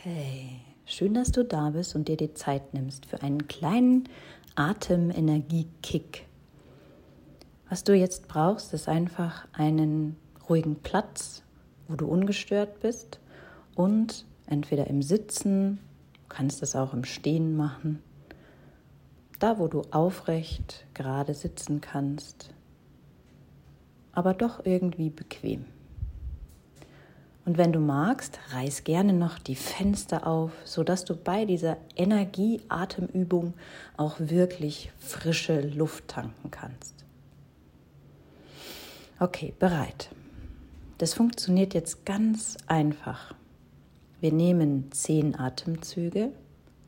Okay, 0.00 0.62
schön, 0.86 1.12
dass 1.12 1.30
du 1.30 1.44
da 1.44 1.68
bist 1.68 1.94
und 1.94 2.08
dir 2.08 2.16
die 2.16 2.32
Zeit 2.32 2.72
nimmst 2.72 3.04
für 3.04 3.20
einen 3.20 3.48
kleinen 3.48 4.08
Atemenergie-Kick. 4.54 6.26
Was 7.68 7.84
du 7.84 7.94
jetzt 7.94 8.26
brauchst, 8.26 8.72
ist 8.72 8.88
einfach 8.88 9.46
einen 9.52 10.16
ruhigen 10.48 10.76
Platz, 10.76 11.42
wo 11.86 11.96
du 11.96 12.06
ungestört 12.06 12.80
bist 12.80 13.20
und 13.74 14.24
entweder 14.46 14.86
im 14.86 15.02
Sitzen, 15.02 15.80
kannst 16.30 16.62
es 16.62 16.74
auch 16.74 16.94
im 16.94 17.04
Stehen 17.04 17.54
machen, 17.54 18.02
da 19.38 19.58
wo 19.58 19.68
du 19.68 19.82
aufrecht 19.90 20.86
gerade 20.94 21.34
sitzen 21.34 21.82
kannst, 21.82 22.54
aber 24.12 24.32
doch 24.32 24.64
irgendwie 24.64 25.10
bequem. 25.10 25.66
Und 27.50 27.58
wenn 27.58 27.72
du 27.72 27.80
magst, 27.80 28.38
reiß 28.52 28.84
gerne 28.84 29.12
noch 29.12 29.40
die 29.40 29.56
Fenster 29.56 30.24
auf, 30.24 30.52
sodass 30.64 31.04
du 31.04 31.16
bei 31.16 31.44
dieser 31.44 31.78
Energie-Atemübung 31.96 33.54
auch 33.96 34.20
wirklich 34.20 34.92
frische 35.00 35.60
Luft 35.60 36.06
tanken 36.06 36.52
kannst. 36.52 36.94
Okay, 39.18 39.52
bereit. 39.58 40.10
Das 40.98 41.14
funktioniert 41.14 41.74
jetzt 41.74 42.06
ganz 42.06 42.56
einfach. 42.68 43.34
Wir 44.20 44.32
nehmen 44.32 44.92
zehn 44.92 45.36
Atemzüge 45.36 46.30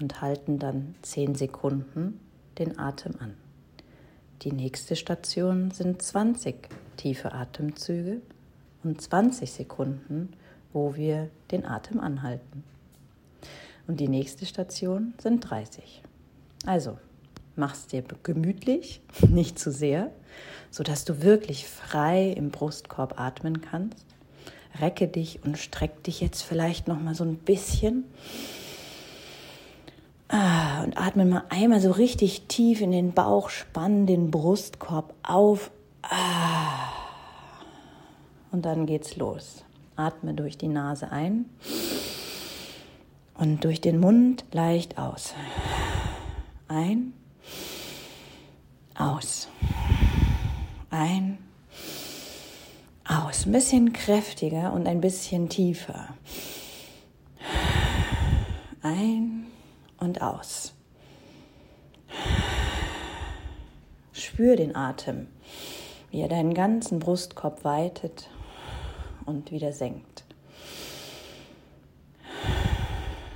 und 0.00 0.20
halten 0.20 0.58
dann 0.58 0.96
zehn 1.02 1.36
Sekunden 1.36 2.18
den 2.58 2.80
Atem 2.80 3.14
an. 3.20 3.34
Die 4.42 4.50
nächste 4.50 4.96
Station 4.96 5.70
sind 5.70 6.02
20 6.02 6.68
tiefe 6.96 7.32
Atemzüge 7.32 8.22
und 8.82 9.00
20 9.00 9.52
Sekunden, 9.52 10.32
wo 10.72 10.94
wir 10.94 11.30
den 11.50 11.64
Atem 11.64 12.00
anhalten. 12.00 12.64
Und 13.86 14.00
die 14.00 14.08
nächste 14.08 14.44
Station 14.44 15.14
sind 15.18 15.40
30. 15.40 16.02
Also, 16.66 16.98
mach's 17.56 17.86
dir 17.86 18.04
gemütlich, 18.22 19.00
nicht 19.28 19.58
zu 19.58 19.72
sehr, 19.72 20.10
sodass 20.70 21.04
du 21.04 21.22
wirklich 21.22 21.66
frei 21.66 22.30
im 22.30 22.50
Brustkorb 22.50 23.18
atmen 23.18 23.60
kannst. 23.62 24.04
Recke 24.80 25.08
dich 25.08 25.42
und 25.44 25.58
streck 25.58 26.04
dich 26.04 26.20
jetzt 26.20 26.42
vielleicht 26.42 26.86
noch 26.86 27.00
mal 27.00 27.14
so 27.14 27.24
ein 27.24 27.36
bisschen. 27.36 28.04
Ah, 30.28 30.84
und 30.84 30.98
atme 30.98 31.24
mal 31.24 31.44
einmal 31.48 31.80
so 31.80 31.90
richtig 31.90 32.42
tief 32.48 32.82
in 32.82 32.92
den 32.92 33.12
Bauch, 33.12 33.48
spann 33.48 34.06
den 34.06 34.30
Brustkorb 34.30 35.14
auf. 35.22 35.70
Ah. 36.02 36.92
Und 38.52 38.66
dann 38.66 38.84
geht's 38.84 39.16
los. 39.16 39.64
Atme 39.98 40.34
durch 40.34 40.56
die 40.56 40.68
Nase 40.68 41.10
ein 41.10 41.46
und 43.34 43.64
durch 43.64 43.80
den 43.80 43.98
Mund 43.98 44.44
leicht 44.52 44.96
aus. 44.96 45.34
Ein, 46.68 47.12
aus. 48.94 49.48
Ein, 50.90 51.38
aus. 53.06 53.46
Ein 53.46 53.52
bisschen 53.52 53.92
kräftiger 53.92 54.72
und 54.72 54.86
ein 54.86 55.00
bisschen 55.00 55.48
tiefer. 55.48 56.14
Ein 58.82 59.46
und 59.98 60.22
aus. 60.22 60.74
Spür 64.12 64.56
den 64.56 64.76
Atem, 64.76 65.26
wie 66.10 66.20
er 66.20 66.28
deinen 66.28 66.54
ganzen 66.54 67.00
Brustkorb 67.00 67.64
weitet 67.64 68.30
und 69.28 69.52
wieder 69.52 69.72
senkt. 69.72 70.24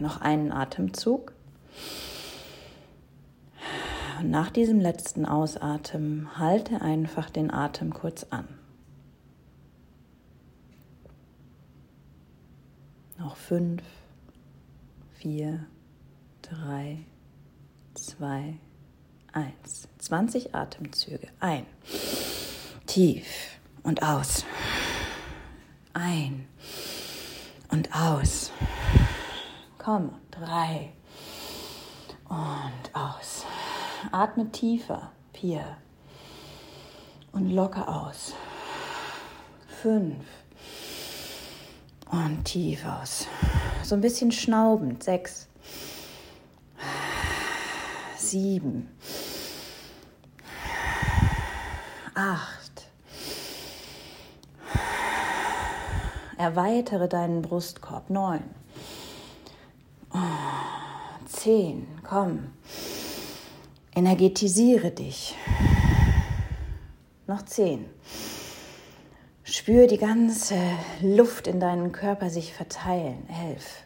Noch 0.00 0.20
einen 0.20 0.50
Atemzug. 0.50 1.32
Und 4.20 4.30
nach 4.30 4.50
diesem 4.50 4.80
letzten 4.80 5.26
Ausatmen 5.26 6.38
halte 6.38 6.80
einfach 6.80 7.30
den 7.30 7.50
Atem 7.52 7.92
kurz 7.92 8.26
an. 8.30 8.48
Noch 13.18 13.36
fünf, 13.36 13.82
vier, 15.18 15.66
drei, 16.42 16.98
zwei, 17.94 18.54
eins. 19.32 19.88
20 19.98 20.54
Atemzüge. 20.54 21.28
Ein. 21.40 21.66
Tief 22.86 23.58
und 23.82 24.02
aus. 24.02 24.44
Ein 25.94 26.48
und 27.70 27.88
aus. 27.94 28.50
Komm, 29.78 30.16
drei 30.30 30.92
und 32.28 32.94
aus. 32.94 33.46
Atme 34.10 34.50
tiefer. 34.50 35.12
Vier. 35.32 35.76
Und 37.32 37.50
locker 37.50 37.88
aus. 37.88 38.34
Fünf. 39.82 40.24
Und 42.10 42.44
tief 42.44 42.84
aus. 42.86 43.26
So 43.82 43.94
ein 43.94 44.00
bisschen 44.00 44.32
schnaubend. 44.32 45.02
Sechs. 45.02 45.48
Sieben. 48.16 48.88
Acht. 52.14 52.63
Erweitere 56.36 57.08
deinen 57.08 57.42
Brustkorb. 57.42 58.10
Neun. 58.10 58.42
Oh, 60.12 60.18
zehn. 61.26 61.86
Komm. 62.02 62.52
Energetisiere 63.94 64.90
dich. 64.90 65.36
Noch 67.26 67.42
zehn. 67.42 67.86
Spür 69.44 69.86
die 69.86 69.98
ganze 69.98 70.56
Luft 71.00 71.46
in 71.46 71.60
deinen 71.60 71.92
Körper 71.92 72.30
sich 72.30 72.52
verteilen. 72.52 73.28
Elf. 73.28 73.84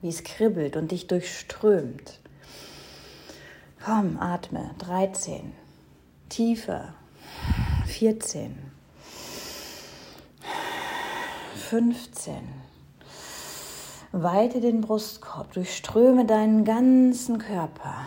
Wie 0.00 0.08
es 0.08 0.22
kribbelt 0.22 0.76
und 0.76 0.92
dich 0.92 1.06
durchströmt. 1.06 2.20
Komm, 3.84 4.18
atme. 4.20 4.70
13. 4.78 5.52
Tiefer. 6.28 6.94
14. 7.86 8.73
15. 11.74 12.36
Weite 14.12 14.60
den 14.60 14.80
Brustkorb, 14.80 15.54
durchströme 15.54 16.24
deinen 16.24 16.64
ganzen 16.64 17.38
Körper. 17.38 18.06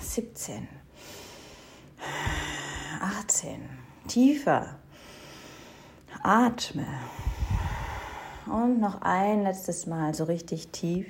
17. 0.00 0.66
18. 3.02 3.60
Tiefer. 4.08 4.76
Atme. 6.22 6.86
Und 8.46 8.80
noch 8.80 9.02
ein 9.02 9.42
letztes 9.42 9.84
Mal 9.84 10.14
so 10.14 10.24
richtig 10.24 10.68
tief. 10.68 11.08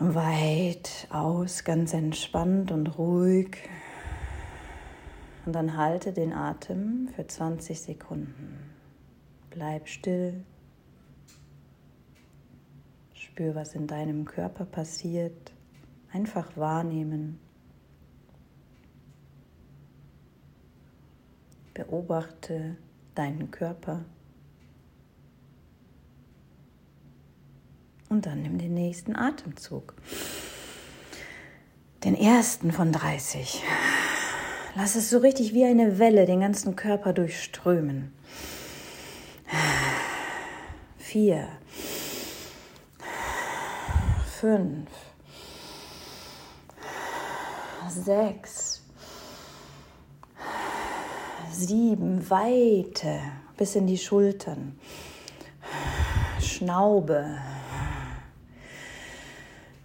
Weit 0.00 1.06
aus, 1.10 1.62
ganz 1.62 1.92
entspannt 1.92 2.72
und 2.72 2.98
ruhig. 2.98 3.56
Und 5.46 5.52
dann 5.52 5.76
halte 5.76 6.12
den 6.12 6.32
Atem 6.32 7.08
für 7.14 7.26
20 7.26 7.80
Sekunden. 7.80 8.70
Bleib 9.50 9.88
still. 9.88 10.42
Spür, 13.12 13.54
was 13.54 13.74
in 13.74 13.86
deinem 13.86 14.24
Körper 14.24 14.64
passiert. 14.64 15.52
Einfach 16.12 16.56
wahrnehmen. 16.56 17.38
Beobachte 21.74 22.76
deinen 23.14 23.50
Körper. 23.50 24.04
Und 28.08 28.26
dann 28.26 28.42
nimm 28.42 28.58
den 28.58 28.74
nächsten 28.74 29.16
Atemzug. 29.16 29.94
Den 32.04 32.14
ersten 32.14 32.70
von 32.70 32.92
30. 32.92 33.62
Lass 34.76 34.96
es 34.96 35.08
so 35.08 35.18
richtig 35.18 35.54
wie 35.54 35.64
eine 35.64 36.00
Welle 36.00 36.26
den 36.26 36.40
ganzen 36.40 36.74
Körper 36.74 37.12
durchströmen. 37.12 38.12
Vier, 40.98 41.48
fünf, 44.40 44.90
sechs, 47.88 48.82
sieben, 51.52 52.28
Weite 52.28 53.20
bis 53.56 53.76
in 53.76 53.86
die 53.86 53.98
Schultern. 53.98 54.76
Schnaube. 56.40 57.38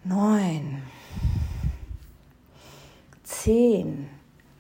Neun, 0.04 0.82
zehn 3.24 4.10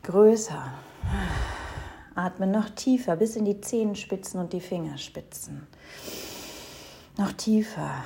größer. 0.03 0.71
Atme 2.15 2.47
noch 2.47 2.69
tiefer 2.69 3.15
bis 3.15 3.35
in 3.35 3.45
die 3.45 3.61
Zehenspitzen 3.61 4.39
und 4.39 4.53
die 4.53 4.61
Fingerspitzen. 4.61 5.67
Noch 7.17 7.33
tiefer. 7.33 8.03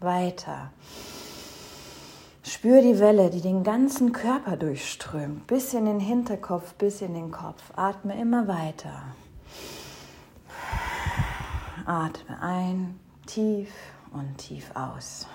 Weiter. 0.00 0.70
Spür 2.42 2.82
die 2.82 2.98
Welle, 2.98 3.30
die 3.30 3.40
den 3.40 3.62
ganzen 3.62 4.12
Körper 4.12 4.56
durchströmt, 4.56 5.46
bis 5.46 5.74
in 5.74 5.86
den 5.86 6.00
Hinterkopf, 6.00 6.74
bis 6.74 7.00
in 7.00 7.14
den 7.14 7.30
Kopf. 7.30 7.62
Atme 7.76 8.20
immer 8.20 8.48
weiter. 8.48 9.04
Atme 11.86 12.40
ein, 12.40 12.98
tief 13.26 13.70
und 14.12 14.38
tief 14.38 14.70
aus. 14.74 15.26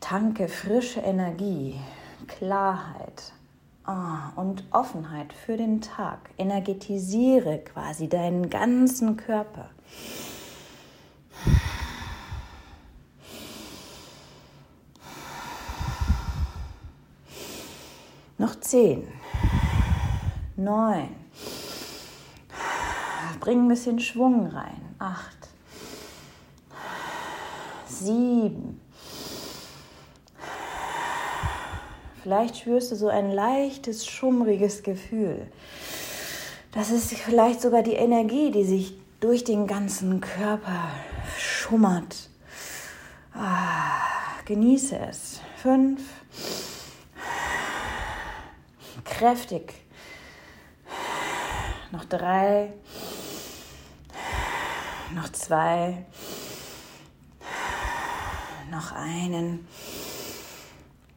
Tanke 0.00 0.48
frische 0.48 1.00
Energie, 1.00 1.80
Klarheit 2.26 3.32
oh, 3.86 4.40
und 4.40 4.64
Offenheit 4.70 5.32
für 5.32 5.56
den 5.56 5.80
Tag. 5.80 6.30
Energetisiere 6.38 7.58
quasi 7.58 8.08
deinen 8.08 8.50
ganzen 8.50 9.16
Körper. 9.16 9.70
Noch 18.38 18.60
zehn, 18.60 19.08
neun. 20.56 21.08
Bring 23.40 23.64
ein 23.64 23.68
bisschen 23.68 24.00
Schwung 24.00 24.48
rein. 24.48 24.94
Acht, 24.98 25.48
sieben. 27.86 28.80
Vielleicht 32.26 32.56
spürst 32.56 32.90
du 32.90 32.96
so 32.96 33.06
ein 33.06 33.30
leichtes, 33.30 34.04
schummriges 34.04 34.82
Gefühl. 34.82 35.46
Das 36.72 36.90
ist 36.90 37.12
vielleicht 37.12 37.60
sogar 37.60 37.84
die 37.84 37.92
Energie, 37.92 38.50
die 38.50 38.64
sich 38.64 38.94
durch 39.20 39.44
den 39.44 39.68
ganzen 39.68 40.20
Körper 40.20 40.90
schummert. 41.38 42.28
Ah, 43.32 44.40
genieße 44.44 44.98
es. 45.08 45.40
Fünf. 45.62 46.02
Kräftig. 49.04 49.74
Noch 51.92 52.06
drei. 52.06 52.72
Noch 55.14 55.30
zwei. 55.30 56.04
Noch 58.72 58.90
einen. 58.90 59.68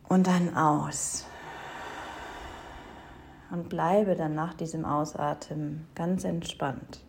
Und 0.10 0.26
dann 0.26 0.56
aus. 0.56 1.26
Und 3.52 3.70
bleibe 3.70 4.16
dann 4.16 4.34
nach 4.34 4.56
diesem 4.56 4.84
Ausatmen 4.84 5.88
ganz 5.94 6.24
entspannt. 6.24 7.02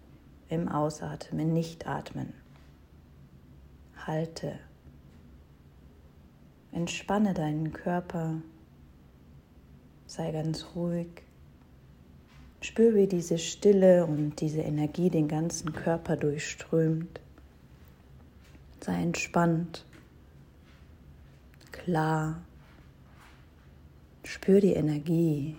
Im 0.49 0.69
Ausatmen, 0.69 1.53
Nicht-Atmen. 1.55 2.35
Halte. 4.07 4.59
Entspanne 6.73 7.33
deinen 7.33 7.73
Körper. 7.73 8.43
Sei 10.07 10.31
ganz 10.33 10.67
ruhig. 10.75 11.09
Spür, 12.61 12.95
wie 12.95 13.07
diese 13.07 13.39
Stille 13.39 14.05
und 14.05 14.41
diese 14.43 14.61
Energie 14.61 15.09
den 15.09 15.27
ganzen 15.27 15.73
Körper 15.73 16.17
durchströmt. 16.17 17.21
Sei 18.81 19.03
entspannt, 19.03 19.87
klar. 21.73 22.43
Spür 24.25 24.61
die 24.61 24.75
Energie. 24.75 25.57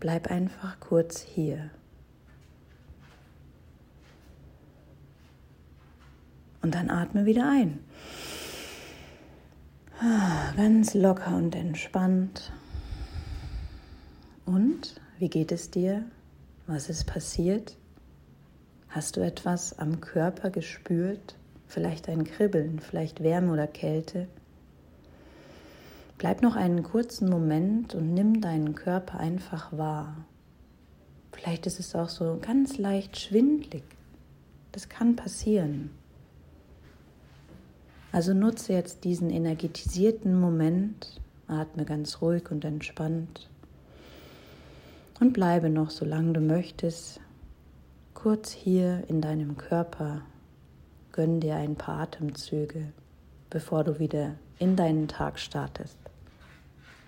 Bleib 0.00 0.30
einfach 0.30 0.80
kurz 0.80 1.20
hier. 1.20 1.70
Und 6.62 6.74
dann 6.74 6.90
atme 6.90 7.26
wieder 7.26 7.48
ein. 7.50 7.78
Ah, 10.00 10.52
ganz 10.56 10.94
locker 10.94 11.36
und 11.36 11.54
entspannt. 11.54 12.52
Und 14.44 15.00
wie 15.18 15.28
geht 15.28 15.52
es 15.52 15.70
dir? 15.70 16.04
Was 16.66 16.88
ist 16.88 17.06
passiert? 17.06 17.76
Hast 18.88 19.16
du 19.16 19.20
etwas 19.20 19.78
am 19.78 20.00
Körper 20.00 20.50
gespürt? 20.50 21.36
Vielleicht 21.66 22.08
ein 22.08 22.24
Kribbeln, 22.24 22.78
vielleicht 22.78 23.22
Wärme 23.22 23.52
oder 23.52 23.66
Kälte? 23.66 24.28
Bleib 26.24 26.40
noch 26.40 26.56
einen 26.56 26.82
kurzen 26.82 27.28
Moment 27.28 27.94
und 27.94 28.14
nimm 28.14 28.40
deinen 28.40 28.74
Körper 28.74 29.20
einfach 29.20 29.76
wahr. 29.76 30.24
Vielleicht 31.32 31.66
ist 31.66 31.78
es 31.78 31.94
auch 31.94 32.08
so 32.08 32.38
ganz 32.40 32.78
leicht 32.78 33.18
schwindlig. 33.18 33.84
Das 34.72 34.88
kann 34.88 35.16
passieren. 35.16 35.90
Also 38.10 38.32
nutze 38.32 38.72
jetzt 38.72 39.04
diesen 39.04 39.28
energetisierten 39.28 40.34
Moment, 40.34 41.20
atme 41.46 41.84
ganz 41.84 42.22
ruhig 42.22 42.50
und 42.50 42.64
entspannt 42.64 43.50
und 45.20 45.34
bleibe 45.34 45.68
noch, 45.68 45.90
solange 45.90 46.32
du 46.32 46.40
möchtest, 46.40 47.20
kurz 48.14 48.50
hier 48.50 49.04
in 49.08 49.20
deinem 49.20 49.58
Körper. 49.58 50.22
Gönn 51.12 51.40
dir 51.40 51.56
ein 51.56 51.76
paar 51.76 52.00
Atemzüge, 52.00 52.94
bevor 53.50 53.84
du 53.84 53.98
wieder 53.98 54.36
in 54.58 54.74
deinen 54.74 55.06
Tag 55.06 55.38
startest. 55.38 55.98